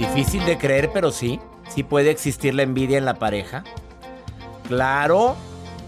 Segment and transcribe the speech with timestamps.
[0.00, 3.64] Difícil de creer, pero sí, sí puede existir la envidia en la pareja.
[4.66, 5.36] Claro,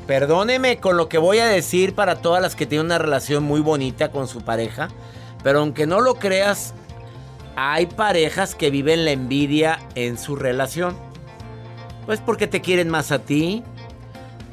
[0.07, 3.63] perdóneme con lo que voy a decir para todas las que tienen una relación muy
[3.63, 4.91] bonita con su pareja,
[5.43, 6.75] pero aunque no lo creas,
[7.57, 10.95] hay parejas que viven la envidia en su relación.
[12.05, 13.63] Pues porque te quieren más a ti,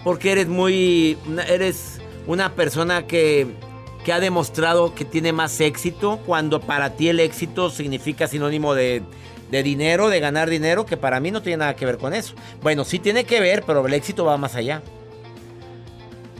[0.05, 1.17] porque eres muy
[1.49, 3.57] eres una persona que
[4.05, 9.03] que ha demostrado que tiene más éxito cuando para ti el éxito significa sinónimo de,
[9.51, 12.35] de dinero, de ganar dinero, que para mí no tiene nada que ver con eso.
[12.61, 14.81] Bueno, sí tiene que ver, pero el éxito va más allá.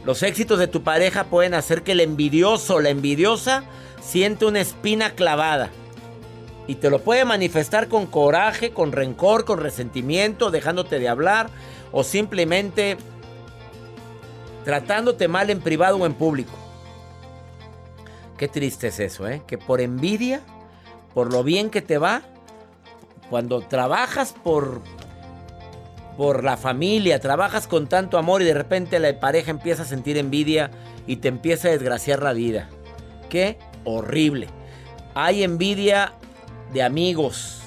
[0.04, 3.64] Los éxitos de tu pareja pueden hacer que el envidioso la envidiosa
[4.00, 5.70] siente una espina clavada.
[6.66, 11.50] Y te lo puede manifestar con coraje, con rencor, con resentimiento, dejándote de hablar
[11.92, 12.96] o simplemente
[14.64, 16.52] tratándote mal en privado o en público.
[18.38, 19.42] Qué triste es eso, ¿eh?
[19.46, 20.40] Que por envidia,
[21.12, 22.22] por lo bien que te va,
[23.30, 24.82] cuando trabajas por
[26.16, 30.18] por la familia, trabajas con tanto amor y de repente la pareja empieza a sentir
[30.18, 30.70] envidia
[31.06, 32.68] y te empieza a desgraciar la vida.
[33.30, 34.48] Qué horrible.
[35.14, 36.12] Hay envidia
[36.74, 37.62] de amigos.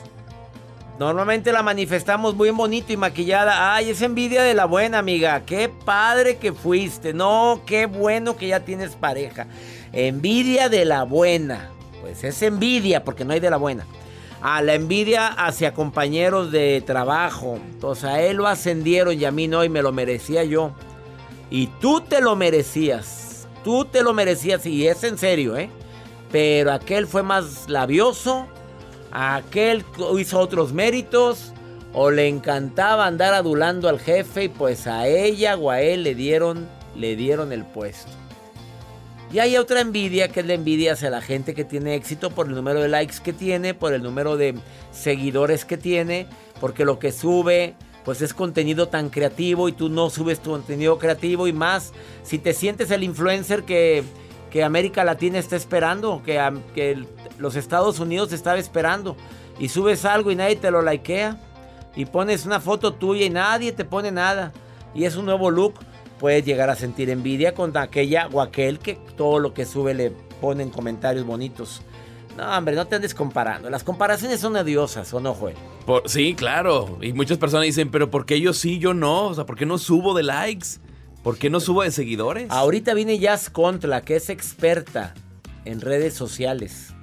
[1.00, 3.74] Normalmente la manifestamos muy bonito y maquillada.
[3.74, 5.42] Ay, es envidia de la buena amiga.
[5.46, 7.12] Qué padre que fuiste.
[7.12, 9.48] No, qué bueno que ya tienes pareja.
[9.94, 11.72] Envidia de la buena.
[12.02, 13.88] Pues es envidia porque no hay de la buena.
[14.44, 17.58] A la envidia hacia compañeros de trabajo.
[17.72, 20.74] Entonces a él lo ascendieron y a mí no y me lo merecía yo.
[21.50, 23.48] Y tú te lo merecías.
[23.64, 25.70] Tú te lo merecías y es en serio, ¿eh?
[26.30, 28.46] Pero aquel fue más labioso.
[29.14, 29.86] Aquel
[30.20, 31.54] hizo otros méritos.
[31.94, 36.16] O le encantaba andar adulando al jefe y pues a ella o a él le
[36.16, 36.68] dieron,
[36.98, 38.12] le dieron el puesto.
[39.34, 42.46] Y hay otra envidia que es la envidia hacia la gente que tiene éxito por
[42.48, 44.54] el número de likes que tiene, por el número de
[44.92, 46.28] seguidores que tiene,
[46.62, 47.74] porque lo que sube
[48.06, 51.48] pues es contenido tan creativo y tú no subes tu contenido creativo.
[51.48, 54.04] Y más si te sientes el influencer que,
[54.52, 56.40] que América Latina está esperando, que,
[56.76, 57.04] que
[57.40, 59.18] los Estados Unidos estaba esperando
[59.58, 61.40] y subes algo y nadie te lo likea
[61.96, 64.52] y pones una foto tuya y nadie te pone nada
[64.94, 65.74] y es un nuevo look,
[66.24, 70.12] puedes llegar a sentir envidia con aquella o aquel que todo lo que sube le
[70.40, 71.82] ponen comentarios bonitos.
[72.38, 73.70] No, hombre, no te andes comparando.
[73.70, 75.58] Las comparaciones son odiosas, ¿o no, Joel?
[75.86, 76.98] Por- sí, claro.
[77.02, 79.26] Y muchas personas dicen, pero ¿por qué yo sí, yo no?
[79.26, 80.68] O sea, ¿por qué no subo de likes?
[81.24, 82.50] ¿Por qué no subo de seguidores?
[82.52, 85.14] Ahorita viene Jazz Contra, que es experta
[85.66, 86.94] en redes sociales,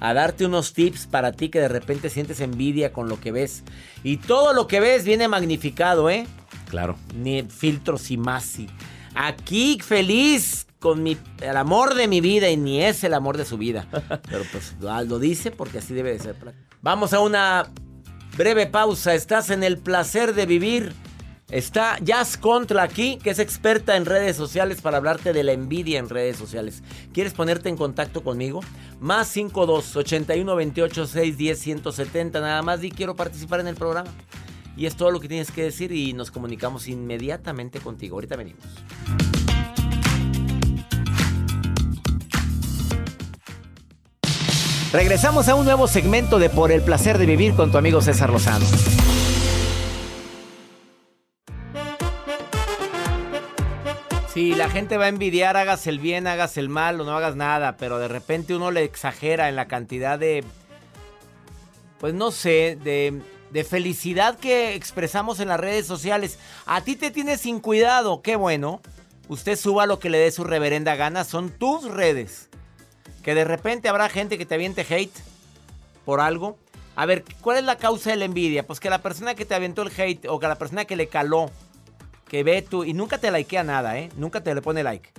[0.00, 3.62] a darte unos tips para ti que de repente sientes envidia con lo que ves.
[4.02, 6.26] Y todo lo que ves viene magnificado, ¿eh?
[6.74, 6.96] Claro.
[7.14, 8.58] Ni filtros y más.
[8.58, 8.68] y-
[9.14, 13.44] Aquí feliz con mi, el amor de mi vida y ni es el amor de
[13.44, 13.86] su vida.
[14.28, 16.34] Pero pues lo lo dice porque así debe de ser.
[16.82, 17.70] Vamos a una
[18.36, 19.14] breve pausa.
[19.14, 20.92] Estás en el placer de vivir.
[21.48, 26.00] Está Jazz Contra aquí, que es experta en redes sociales para hablarte de la envidia
[26.00, 26.82] en redes sociales.
[27.12, 28.60] ¿Quieres ponerte en contacto conmigo?
[28.98, 32.40] Más 52 81 28 610 170.
[32.40, 34.10] Nada más di quiero participar en el programa.
[34.76, 38.16] Y es todo lo que tienes que decir y nos comunicamos inmediatamente contigo.
[38.16, 38.64] Ahorita venimos.
[44.92, 48.30] Regresamos a un nuevo segmento de Por el placer de vivir con tu amigo César
[48.30, 48.64] Lozano.
[54.32, 57.36] Si la gente va a envidiar, hagas el bien, hagas el mal o no hagas
[57.36, 60.44] nada, pero de repente uno le exagera en la cantidad de,
[61.98, 63.20] pues no sé, de,
[63.54, 66.40] de felicidad que expresamos en las redes sociales.
[66.66, 68.82] A ti te tienes sin cuidado, qué bueno.
[69.28, 72.48] Usted suba lo que le dé su reverenda gana, son tus redes.
[73.22, 75.16] Que de repente habrá gente que te aviente hate
[76.04, 76.58] por algo.
[76.96, 78.66] A ver, ¿cuál es la causa de la envidia?
[78.66, 81.06] Pues que la persona que te aventó el hate o que la persona que le
[81.06, 81.48] caló,
[82.26, 84.10] que ve tú y nunca te likea nada, ¿eh?
[84.16, 85.12] Nunca te le pone like.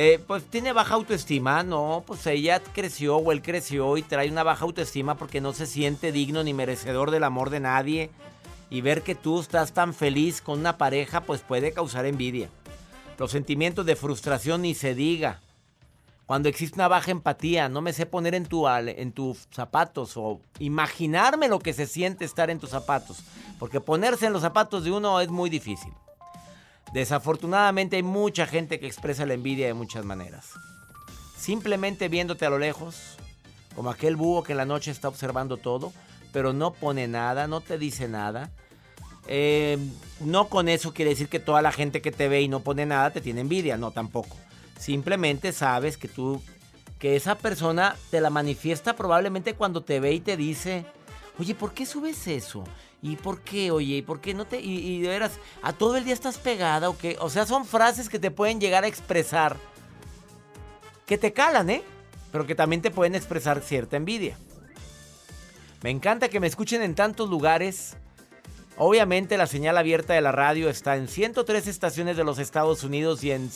[0.00, 4.44] Eh, pues tiene baja autoestima, no, pues ella creció o él creció y trae una
[4.44, 8.10] baja autoestima porque no se siente digno ni merecedor del amor de nadie.
[8.70, 12.48] Y ver que tú estás tan feliz con una pareja, pues puede causar envidia.
[13.18, 15.40] Los sentimientos de frustración ni se diga.
[16.26, 20.40] Cuando existe una baja empatía, no me sé poner en, tu, en tus zapatos o
[20.60, 23.18] imaginarme lo que se siente estar en tus zapatos.
[23.58, 25.92] Porque ponerse en los zapatos de uno es muy difícil.
[26.92, 30.52] Desafortunadamente hay mucha gente que expresa la envidia de muchas maneras.
[31.36, 33.16] Simplemente viéndote a lo lejos,
[33.74, 35.92] como aquel búho que en la noche está observando todo,
[36.32, 38.50] pero no pone nada, no te dice nada.
[39.26, 39.78] Eh,
[40.20, 42.86] no con eso quiere decir que toda la gente que te ve y no pone
[42.86, 44.36] nada te tiene envidia, no tampoco.
[44.78, 46.42] Simplemente sabes que tú,
[46.98, 50.86] que esa persona te la manifiesta probablemente cuando te ve y te dice,
[51.38, 52.64] oye, ¿por qué subes eso?
[53.00, 53.96] ¿Y por qué, oye?
[53.96, 54.60] ¿Y por qué no te.?
[54.60, 57.16] Y, de veras, ¿a todo el día estás pegada o qué?
[57.20, 59.56] O sea, son frases que te pueden llegar a expresar.
[61.06, 61.82] Que te calan, ¿eh?
[62.32, 64.36] Pero que también te pueden expresar cierta envidia.
[65.82, 67.96] Me encanta que me escuchen en tantos lugares.
[68.76, 73.22] Obviamente la señal abierta de la radio está en 103 estaciones de los Estados Unidos
[73.24, 73.50] y en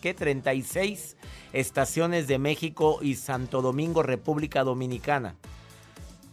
[0.00, 0.14] ¿qué?
[0.14, 1.16] 36
[1.52, 5.34] estaciones de México y Santo Domingo, República Dominicana.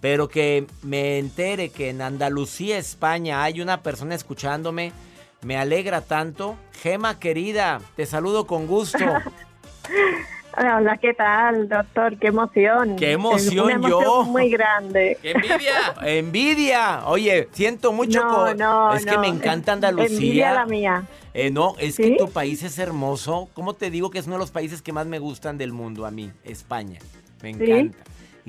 [0.01, 4.93] Pero que me entere que en Andalucía, España, hay una persona escuchándome,
[5.41, 6.55] me alegra tanto.
[6.81, 8.99] Gema querida, te saludo con gusto.
[10.57, 12.17] Hola, ¿qué tal, doctor?
[12.17, 12.95] Qué emoción.
[12.95, 14.23] Qué emoción, Una yo.
[14.23, 15.17] Muy grande.
[15.21, 15.73] ¡Qué envidia!
[16.03, 17.01] ¡Envidia!
[17.05, 18.21] Oye, siento mucho.
[18.21, 20.15] No, no, es que me encanta Andalucía.
[20.15, 21.03] Envidia la mía.
[21.33, 22.03] Eh, no, es ¿Sí?
[22.03, 23.47] que tu país es hermoso.
[23.53, 26.05] ¿Cómo te digo que es uno de los países que más me gustan del mundo
[26.05, 26.31] a mí?
[26.43, 26.99] España.
[27.41, 27.91] Me ¿Sí?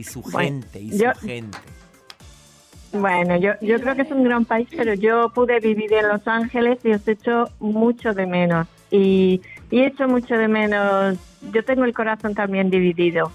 [0.01, 1.59] Y su gente, y yo- su gente.
[2.93, 6.27] Bueno, yo, yo creo que es un gran país, pero yo pude vivir en Los
[6.27, 8.67] Ángeles y os echo mucho de menos.
[8.91, 11.17] Y, y echo mucho de menos.
[11.53, 13.31] Yo tengo el corazón también dividido.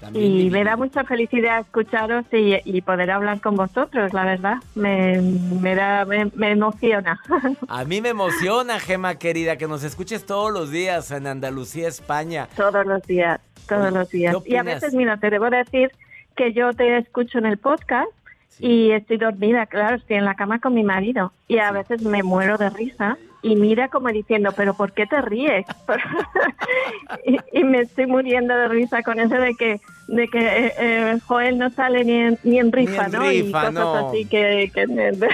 [0.00, 4.56] También y me da mucha felicidad escucharos y, y poder hablar con vosotros, la verdad.
[4.74, 7.20] Me, me, da, me, me emociona.
[7.68, 12.48] A mí me emociona, Gema querida, que nos escuches todos los días en Andalucía, España.
[12.56, 14.36] Todos los días, todos los días.
[14.44, 15.90] ¿qué Y a veces, mira, te debo decir
[16.36, 18.10] que yo te escucho en el podcast
[18.58, 22.22] y estoy dormida, claro, estoy en la cama con mi marido y a veces me
[22.22, 25.64] muero de risa y mira como diciendo, pero ¿por qué te ríes?
[27.24, 31.18] y, y me estoy muriendo de risa con eso de que de que eh, eh,
[31.24, 33.30] Joel no sale ni en, ni en rifa, en ¿no?
[33.30, 34.08] y rifa, cosas no.
[34.08, 34.70] así que...
[34.74, 34.84] que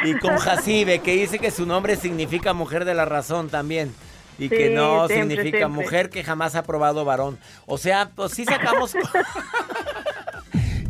[0.04, 3.92] Y con Jacibe, que dice que su nombre significa mujer de la razón también.
[4.38, 5.82] Y Sí, que no siempre, significa siempre.
[5.82, 7.38] mujer que jamás ha probado varón.
[7.64, 8.94] O sea, pues sí sacamos.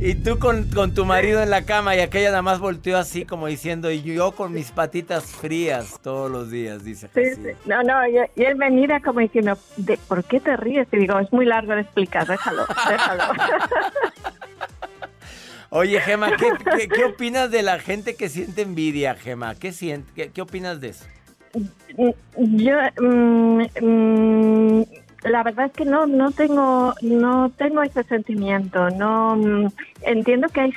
[0.01, 3.25] y tú con, con tu marido en la cama y aquella nada más volteó así
[3.25, 7.51] como diciendo, y yo con mis patitas frías todos los días, dice Sí, sí.
[7.65, 10.87] No, no, y, y él me mira como diciendo, "¿De- ¿por qué te ríes?
[10.93, 13.23] Y digo, es muy largo de explicar, déjalo, déjalo.
[15.71, 19.55] Oye, Gema, ¿qué, qué, qué opinas de la gente que siente envidia, Gema?
[19.57, 21.05] ¿Qué, siente, qué, qué opinas de eso?
[22.37, 24.85] Yo, mm, mm,
[25.31, 28.91] la verdad es que no, no tengo, no tengo ese sentimiento.
[28.91, 29.67] No mm,
[30.03, 30.73] entiendo que hay,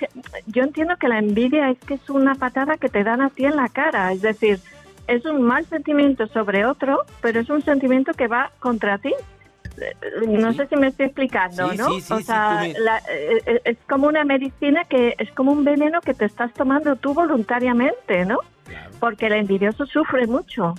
[0.48, 3.46] yo entiendo que la envidia es que es una patada que te dan a ti
[3.46, 4.12] en la cara.
[4.12, 4.60] Es decir,
[5.08, 9.14] es un mal sentimiento sobre otro, pero es un sentimiento que va contra ti.
[10.28, 11.90] No sé si me estoy explicando, Sí, ¿no?
[11.94, 15.54] sí, sí, o sea, me- la- eh, eh, es como una medicina que es como
[15.54, 18.40] un veneno que te estás tomando tú voluntariamente, ¿no?
[19.00, 20.76] Porque el envidioso sufre mucho.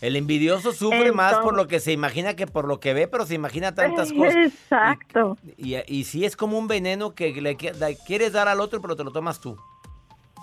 [0.00, 3.24] El envidioso sufre más por lo que se imagina que por lo que ve, pero
[3.24, 4.34] se imagina tantas cosas.
[4.34, 5.38] Exacto.
[5.56, 8.96] Y, y sí es como un veneno que le, le quieres dar al otro, pero
[8.96, 9.56] te lo tomas tú.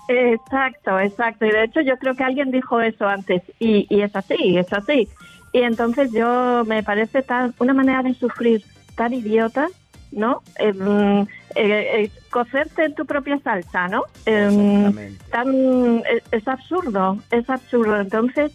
[0.07, 1.45] Exacto, exacto.
[1.45, 4.71] Y de hecho yo creo que alguien dijo eso antes y, y es así, es
[4.73, 5.07] así.
[5.53, 8.63] Y entonces yo me parece tan una manera de sufrir
[8.95, 9.67] tan idiota,
[10.11, 10.41] ¿no?
[10.57, 14.03] Em, eh, eh, cocerte en tu propia salsa, ¿no?
[14.25, 17.99] Em, tan es, es absurdo, es absurdo.
[17.99, 18.51] Entonces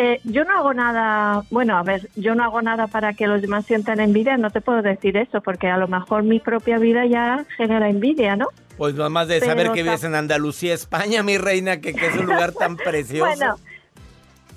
[0.00, 3.42] eh, yo no hago nada, bueno, a ver, yo no hago nada para que los
[3.42, 7.04] demás sientan envidia, no te puedo decir eso, porque a lo mejor mi propia vida
[7.04, 8.46] ya genera envidia, ¿no?
[8.76, 12.14] Pues nomás de saber Pero que vives en Andalucía, España, mi reina, que, que es
[12.14, 13.24] un lugar tan precioso.
[13.24, 13.56] Bueno,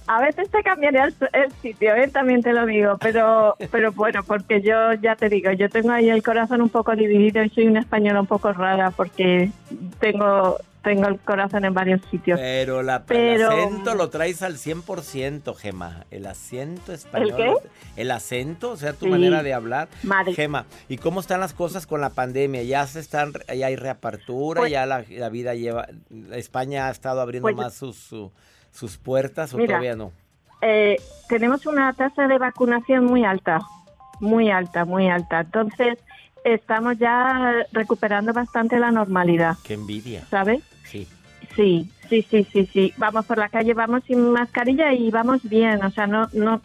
[0.05, 2.07] a veces te cambiaría el, el sitio, ¿eh?
[2.07, 6.11] también te lo digo, pero, pero bueno, porque yo ya te digo, yo tengo ahí
[6.11, 9.49] el corazón un poco dividido y soy una española un poco rara porque
[9.99, 12.39] tengo, tengo el corazón en varios sitios.
[12.39, 16.05] Pero la, Pero- el acento lo traes al 100%, Gema.
[16.11, 17.33] El acento español.
[17.37, 17.53] qué?
[18.01, 19.11] El acento, o sea, tu Sí.
[19.11, 19.89] manera de hablar.
[20.03, 20.33] Madre.
[20.33, 22.63] Gema, ¿y cómo están las cosas con la pandemia?
[22.63, 24.61] ¿Ya se están, ya hay reapertura?
[24.61, 25.87] Pues- ¿Ya la, la vida lleva...
[26.31, 28.31] España ha estado abriendo Pues- más sus, su-
[28.71, 30.11] sus puertas o Mira, todavía no?
[30.61, 30.97] Eh,
[31.27, 33.59] tenemos una tasa de vacunación muy alta,
[34.19, 35.41] muy alta, muy alta.
[35.41, 35.97] Entonces,
[36.43, 40.23] estamos ya recuperando bastante la normalidad, Qué envidia.
[40.29, 40.63] ¿sabes?
[40.91, 41.07] Sí.
[41.55, 42.93] Sí, sí, sí, sí, sí.
[42.97, 45.83] Vamos por la calle, vamos sin mascarilla y vamos bien.
[45.83, 46.61] O sea, no, no.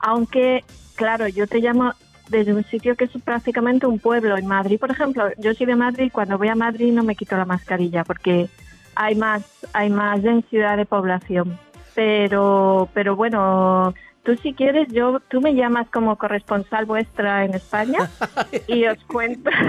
[0.00, 1.92] Aunque, claro, yo te llamo
[2.28, 4.36] desde un sitio que es prácticamente un pueblo.
[4.36, 7.16] En Madrid, por ejemplo, yo soy de Madrid y cuando voy a Madrid no me
[7.16, 8.48] quito la mascarilla porque
[8.94, 11.58] hay más, hay más densidad de población.
[11.94, 18.10] Pero, pero bueno, tú si quieres, yo, tú me llamas como corresponsal vuestra en España
[18.68, 19.50] y os cuento.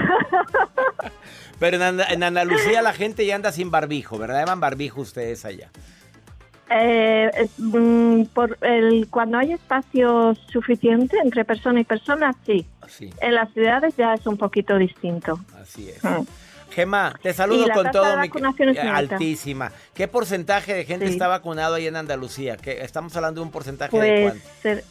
[1.60, 4.40] Pero en, Anda- en Andalucía la gente ya anda sin barbijo, ¿verdad?
[4.40, 5.70] Llevan barbijo ustedes allá.
[6.72, 12.66] Eh, mm, por el, cuando hay espacio suficiente entre persona y persona, sí.
[12.88, 15.38] Sí, En las ciudades ya es un poquito distinto.
[15.60, 16.02] así es.
[16.02, 16.24] Mm.
[16.70, 19.72] Gema, te saludo con todo mi altísima.
[19.92, 21.12] ¿Qué porcentaje de gente Sí.
[21.12, 22.56] está vacunado ahí en Andalucía?
[22.56, 24.84] ¿Qué- estamos hablando de un porcentaje de Pues, cuánto?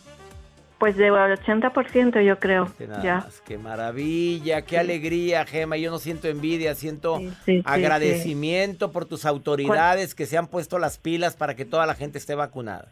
[0.79, 2.71] Pues de 80% yo creo.
[3.03, 3.15] Ya.
[3.15, 5.75] más, qué maravilla, qué alegría, Gema.
[5.77, 10.47] Yo no siento envidia, siento Sí, sí, sí, agradecimiento por tus autoridades que se han
[10.47, 12.87] puesto las pilas para que toda la gente esté vacunada.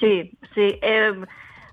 [0.00, 0.78] Sí, sí.
[0.82, 1.12] eh,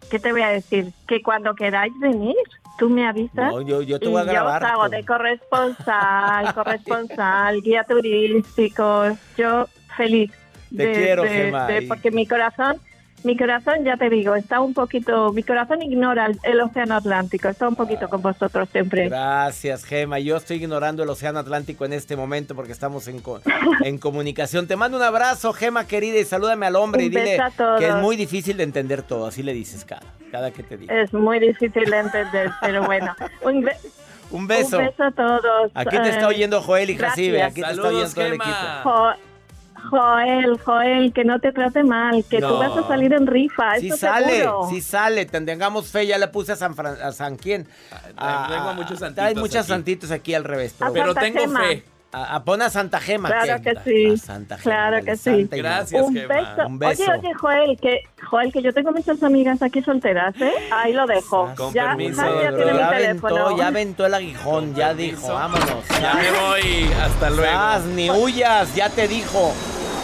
[0.10, 0.92] ¿Qué te voy a decir?
[1.08, 2.36] Que cuando queráis venir,
[2.78, 3.52] tú me avisas.
[3.52, 4.62] No, yo, yo te voy a grabar.
[4.62, 9.18] Yo hago de corresponsal, corresponsal, guía turístico.
[9.38, 10.32] Yo feliz.
[10.76, 12.78] Te de- quiero, de- y- porque mi corazón,
[13.24, 17.48] mi corazón, ya te digo, está un poquito, mi corazón ignora el, el océano Atlántico,
[17.50, 19.10] está un poquito con vosotros siempre.
[19.10, 20.20] Gracias, Gema.
[20.20, 23.42] Yo estoy ignorando el Océano Atlántico en este momento porque estamos en, co-
[23.84, 24.68] en comunicación.
[24.68, 27.50] Te mando un abrazo, Gema querida, y salúdame al hombre Un y dile beso a
[27.52, 27.80] todos.
[27.80, 29.28] que es muy difícil de entender todo.
[29.28, 30.94] Así le dices cada, cada que te digo.
[30.94, 33.16] Es muy difícil de entender, pero bueno.
[33.44, 33.76] Un, be-
[34.32, 34.78] Un beso.
[34.80, 35.72] un beso a todos.
[35.74, 37.44] Aquí te está Eh, oyendo Joel y Jacibe.
[37.44, 38.44] Aquí te está oyendo todo el Gema.
[38.46, 38.90] equipo.
[38.90, 39.14] Jo-
[39.92, 42.48] Joel, Joel, que no te trate mal, que No.
[42.48, 45.26] tú vas a salir en rifa, Sí eso sale, sí sale.
[45.26, 47.68] Tengamos fe, ya le puse a San, Fran- a San quién.
[48.18, 49.68] Ah, tengo a muchos santitos Hay muchos aquí.
[49.68, 50.74] santitos aquí al revés.
[50.94, 51.60] Pero, tengo Gema.
[51.62, 51.84] fe.
[52.14, 53.30] a, a- pon a Santa Gema.
[53.30, 55.48] Claro que sí, A Santa Gema, claro que sí.
[55.50, 56.34] Gracias, un Gema.
[56.36, 56.68] beso.
[56.68, 57.04] Un beso.
[57.04, 60.52] Oye, oye, Joel, que Joel, que yo tengo muchas amigas aquí solteras, ¿eh?
[60.74, 61.50] Ahí lo dejo.
[61.56, 65.88] Con ya, permiso, ya tiene mi ya aventó, ya aventó el aguijón, ya dijo, vámonos.
[66.02, 66.92] Ya me voy.
[67.02, 67.52] Hasta luego.
[67.54, 69.54] Sas, ni huyas, ya te dijo.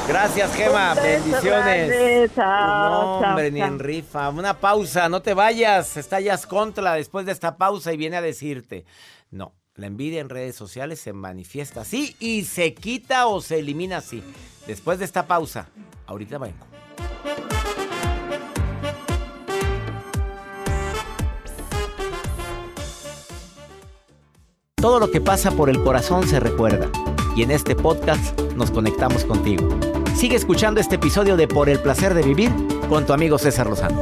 [0.08, 0.94] Gracias, Gema.
[0.94, 1.90] Bendiciones.
[1.90, 4.30] grande, chao, no, chao, hombre, ni en rifa.
[4.30, 6.00] Una pausa, no te vayas.
[6.10, 8.86] Jazz Contra después de esta pausa y viene a decirte.
[9.32, 13.98] No, la envidia en redes sociales se manifiesta así y se quita o se elimina
[13.98, 14.24] así.
[14.66, 15.68] Después de esta pausa,
[16.06, 16.66] ahorita vengo.
[24.76, 26.90] Todo lo que pasa por el corazón se recuerda.
[27.36, 29.68] Y en este podcast nos conectamos contigo.
[30.18, 32.52] Sigue escuchando este episodio de Por el placer de vivir
[32.90, 34.02] con tu amigo César Lozano.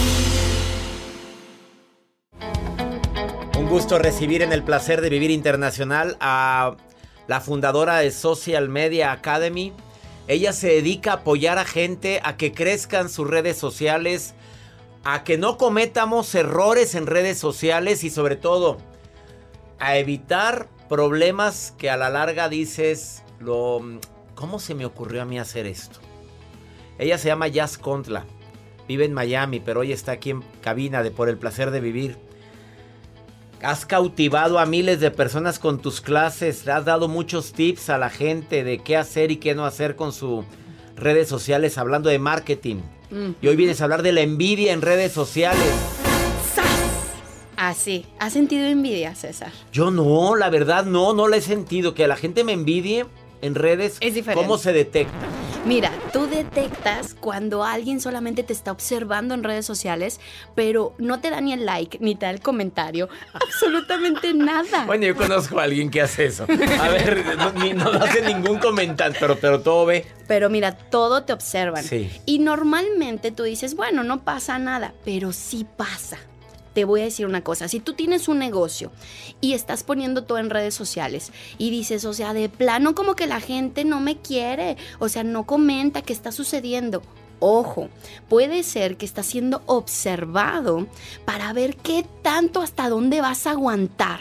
[3.71, 6.75] Gusto recibir en el placer de vivir internacional a
[7.27, 9.71] la fundadora de Social Media Academy.
[10.27, 14.33] Ella se dedica a apoyar a gente a que crezcan sus redes sociales,
[15.05, 18.77] a que no cometamos errores en redes sociales y sobre todo
[19.79, 23.79] a evitar problemas que a la larga dices, lo,
[24.35, 26.01] ¿cómo se me ocurrió a mí hacer esto?
[26.99, 28.25] Ella se llama Jazz Contla,
[28.85, 32.30] vive en Miami, pero hoy está aquí en cabina de Por el Placer de Vivir.
[33.63, 38.09] Has cautivado a miles de personas con tus clases, has dado muchos tips a la
[38.09, 40.45] gente de qué hacer y qué no hacer con sus
[40.95, 42.77] redes sociales, hablando de marketing.
[43.11, 43.31] Mm.
[43.39, 45.71] Y hoy vienes a hablar de la envidia en redes sociales.
[47.55, 48.07] Así.
[48.17, 49.51] ¿Has sentido envidia, César?
[49.71, 51.93] Yo no, la verdad no, no la he sentido.
[51.93, 53.05] Que la gente me envidie
[53.43, 53.97] en redes.
[53.99, 54.43] Es diferente.
[54.43, 55.27] ¿Cómo se detecta?
[55.63, 60.19] Mira, tú detectas cuando alguien solamente te está observando en redes sociales,
[60.55, 64.85] pero no te da ni el like, ni te da el comentario, absolutamente nada.
[64.87, 66.45] Bueno, yo conozco a alguien que hace eso.
[66.79, 70.07] A ver, no, ni- no hace ningún comentario, pero, pero todo ve.
[70.27, 71.83] Pero mira, todo te observan.
[71.83, 72.09] Sí.
[72.25, 76.17] Y normalmente tú dices, bueno, no pasa nada, pero sí pasa.
[76.73, 78.91] Te voy a decir una cosa, si tú tienes un negocio
[79.41, 83.27] y estás poniendo todo en redes sociales y dices, o sea, de plano como que
[83.27, 87.01] la gente no me quiere, o sea, no comenta qué está sucediendo.
[87.43, 87.89] Ojo,
[88.29, 90.85] puede ser que estás siendo observado
[91.25, 94.19] para ver qué tanto hasta dónde vas a aguantar,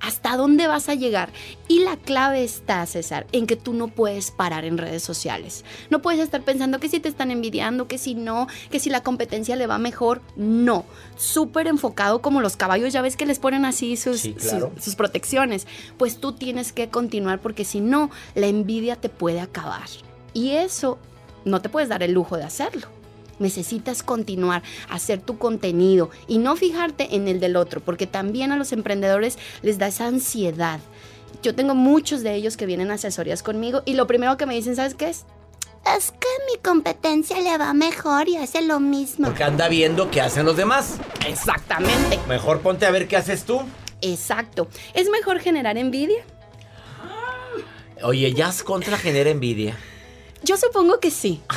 [0.00, 1.30] hasta dónde vas a llegar.
[1.68, 5.64] Y la clave está, César, en que tú no puedes parar en redes sociales.
[5.90, 9.02] No puedes estar pensando que si te están envidiando, que si no, que si la
[9.02, 10.22] competencia le va mejor.
[10.36, 10.84] No,
[11.16, 14.72] súper enfocado como los caballos, ya ves que les ponen así sus, Sí, claro.
[14.76, 15.66] sus, sus protecciones.
[15.96, 19.88] Pues tú tienes que continuar porque si no, la envidia te puede acabar.
[20.32, 20.98] Y eso
[21.44, 22.88] no te puedes dar el lujo de hacerlo.
[23.38, 28.56] Necesitas continuar, hacer tu contenido y no fijarte en el del otro, porque también a
[28.56, 30.80] los emprendedores les da esa ansiedad.
[31.42, 34.54] Yo tengo muchos de ellos que vienen a asesorías conmigo y lo primero que me
[34.54, 35.26] dicen, ¿sabes qué es?
[35.96, 39.26] Es que mi competencia le va mejor y hace lo mismo.
[39.26, 40.96] Porque anda viendo qué hacen los demás.
[41.26, 42.18] Exactamente.
[42.26, 43.60] Mejor ponte a ver qué haces tú.
[44.00, 44.68] Exacto.
[44.94, 46.24] ¿Es mejor generar envidia?
[48.02, 49.76] Oye, Jazz Contra genera envidia.
[50.42, 51.40] Yo supongo que sí.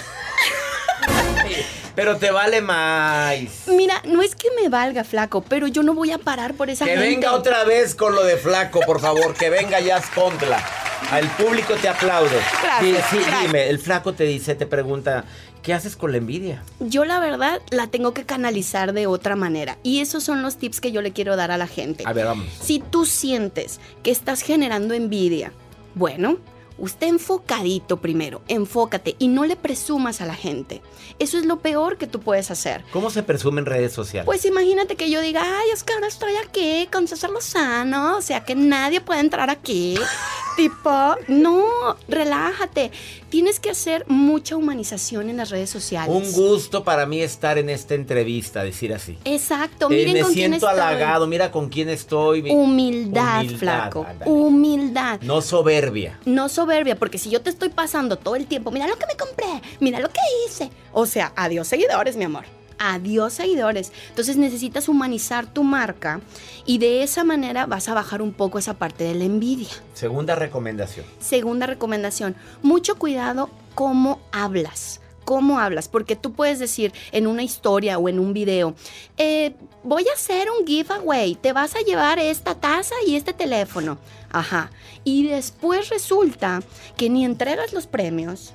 [1.99, 3.39] Pero te vale más.
[3.67, 6.85] Mira, no es que me valga flaco, pero yo no voy a parar por esa
[6.85, 7.05] Que gente.
[7.07, 9.33] venga otra vez con lo de flaco, por favor.
[9.33, 10.63] Que venga Jazz Contra.
[11.11, 12.37] Al público te aplaude.
[12.63, 13.41] Gracias, Sí, sí, gracias.
[13.47, 15.25] dime, el flaco te dice, te pregunta,
[15.61, 16.63] ¿qué haces con la envidia?
[16.79, 19.77] Yo la verdad la tengo que canalizar de otra manera.
[19.83, 22.05] Y esos son los tips que yo le quiero dar a la gente.
[22.07, 22.47] A ver, vamos.
[22.61, 25.51] Si tú sientes que estás generando envidia,
[25.95, 26.37] bueno,
[26.79, 30.81] usted enfocadito primero, enfócate y no le presumas a la gente.
[31.19, 32.83] Eso es lo peor que tú puedes hacer.
[32.91, 34.25] ¿Cómo se presume en redes sociales?
[34.25, 38.21] Pues imagínate que yo diga, ay, es que ahora estoy aquí con César Lozano, o
[38.21, 39.97] sea que nadie puede entrar aquí.
[40.59, 41.63] Tipo, no,
[42.09, 42.91] relájate.
[43.29, 46.13] Tienes que hacer mucha humanización en las redes sociales.
[46.13, 49.17] Un gusto para mí estar en esta entrevista, decir así.
[49.23, 50.81] Exacto, Eh, miren me con quién siento estoy.
[50.81, 52.41] halagado, mira con quién estoy.
[52.41, 54.05] mi- Humildad, Humildad, flaco.
[54.09, 54.31] ándale.
[54.31, 55.21] Humildad.
[55.21, 56.19] No soberbia.
[56.25, 59.15] No soberbia, porque si yo te estoy pasando todo el tiempo, mira lo que me
[59.15, 60.69] compré, mira lo que hice.
[60.91, 62.43] O sea, adiós seguidores, mi amor.
[62.79, 63.91] Adiós seguidores.
[64.09, 66.21] Entonces necesitas humanizar tu marca
[66.65, 69.69] y de esa manera vas a bajar un poco esa parte de la envidia.
[69.93, 71.05] Segunda recomendación.
[71.19, 75.01] Segunda recomendación, mucho cuidado cómo hablas.
[75.25, 75.87] ¿Cómo hablas?
[75.87, 78.73] Porque tú puedes decir en una historia o en un video,
[79.15, 83.99] eh, voy a hacer un giveaway, te vas a llevar esta taza y este teléfono.
[84.31, 84.71] Ajá.
[85.03, 86.63] Y después resulta
[86.97, 88.53] que ni entregas los premios,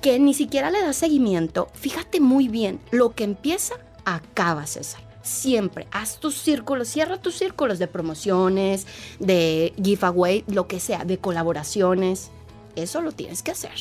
[0.00, 1.68] que ni siquiera le das seguimiento.
[1.74, 5.00] Fíjate muy bien, lo que empieza, acaba, César.
[5.22, 8.86] Siempre, haz tus círculos, cierra tus círculos de promociones,
[9.18, 12.30] de giveaway, lo que sea, de colaboraciones.
[12.76, 13.72] Eso lo tienes que hacer.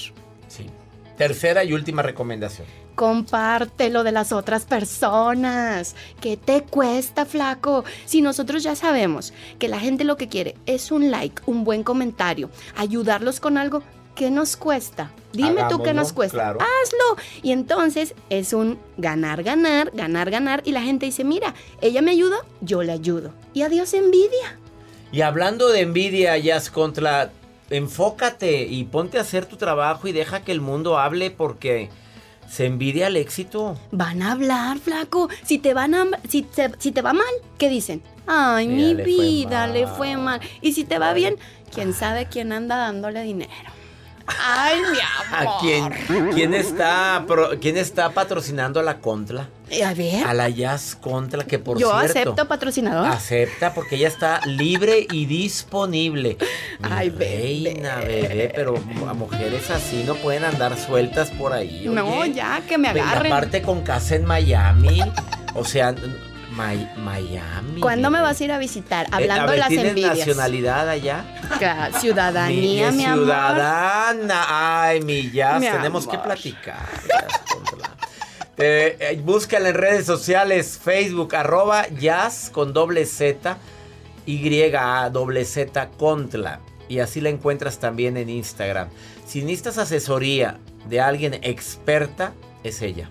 [0.48, 0.66] Sí.
[1.18, 2.68] Tercera y última recomendación.
[2.96, 5.96] Compártelo de las otras personas.
[6.20, 7.86] ¿Qué te cuesta, flaco?
[8.06, 11.84] Si nosotros ya sabemos que la gente lo que quiere es un like, un buen
[11.84, 13.84] comentario, ayudarlos con algo,
[14.16, 15.12] ¿qué nos cuesta?
[15.34, 16.38] Dime tú qué nos cuesta.
[16.38, 16.60] claro.
[16.60, 17.24] Hazlo.
[17.44, 20.62] Y entonces es un ganar, ganar, ganar, ganar.
[20.66, 23.32] Y la gente dice, mira, ella me ayuda, yo le ayudo.
[23.54, 24.60] Y adiós envidia.
[25.12, 27.32] Y hablando de envidia, Jazz contra,
[27.70, 31.90] enfócate y ponte a hacer tu trabajo y deja que el mundo hable porque
[32.50, 33.78] se envidia el éxito.
[33.92, 35.30] Van a hablar, flaco.
[35.44, 37.26] Si te van a, si te, si te va mal,
[37.58, 38.02] ¿qué dicen?
[38.28, 40.40] Ay, Mira, mi le fue vida, le fue mal.
[40.62, 41.38] Y si te va bien,
[41.74, 43.75] quién sabe quién anda dándole dinero.
[44.28, 44.98] Ay, mi
[45.42, 45.56] amor.
[45.56, 49.50] ¿A quién, quién está, pro- quién está patrocinando a la Contra?
[49.70, 50.26] Eh, A ver.
[50.26, 52.06] A la Jazz Contra, que por Yo cierto...
[52.20, 53.08] acepto patrocinador.
[53.08, 56.38] Acepta porque ella está libre y disponible.
[56.80, 58.76] Mi Ay, reina, bebé, pero
[59.08, 61.86] a mujeres así no pueden andar sueltas por ahí.
[61.88, 62.34] No, oye.
[62.34, 63.32] ya, que me Y agarren.
[63.32, 65.02] aparte con casa en Miami.
[65.54, 65.94] O sea,
[66.56, 67.82] Mi- Miami.
[67.82, 69.06] ¿Cuándo me vas a ir a visitar?
[69.08, 70.18] Eh, a Hablando ver, de las ¿tienes envidias.
[70.18, 71.26] nacionalidad allá?
[72.00, 73.26] Ciudadanía, Mi- mi amor.
[73.26, 74.46] ciudadana.
[74.84, 76.86] Ay, mi jazz, Mi tenemos que platicar.
[77.08, 77.90] Jazz Contra.
[78.58, 83.58] Eh, eh, búscala en redes sociales, Facebook, arroba jazz con doble Z,
[84.26, 86.60] Y A doble Z Contla.
[86.88, 88.88] Y así la encuentras también en Instagram.
[89.28, 92.32] Si necesitas asesoría de alguien experta,
[92.64, 93.10] es ella.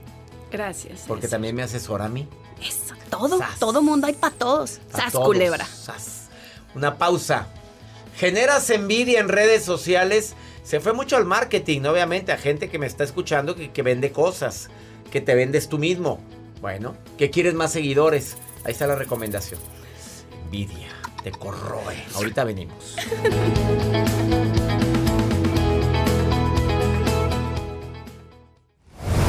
[0.51, 1.05] Gracias.
[1.09, 2.27] Porque también me asesora a mí.
[2.61, 4.81] Eso, todo, todo mundo hay para todos.
[4.93, 5.27] Sas, todos.
[5.27, 5.65] culebra.
[5.67, 6.29] Sas.
[6.75, 7.47] Una pausa.
[8.17, 10.35] Generas envidia en redes sociales.
[10.63, 11.91] Se fue mucho al marketing, ¿no?
[11.91, 14.71] obviamente, a gente que me está escuchando que, que vende cosas,
[15.11, 16.21] que te vendes tú mismo.
[16.61, 18.37] Bueno, que quieres más seguidores.
[18.65, 19.61] Ahí está la recomendación.
[20.45, 20.89] Envidia,
[21.23, 22.03] te corroe.
[22.15, 22.97] Ahorita venimos.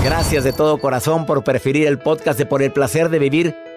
[0.05, 3.64] Gracias de todo corazón por preferir el podcast de Por el placer de vivir